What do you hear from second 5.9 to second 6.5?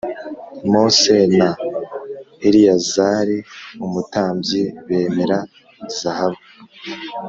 zahabu